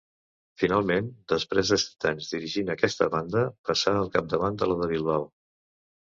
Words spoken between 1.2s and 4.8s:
després de set anys dirigint aquesta banda, passà al capdavant de la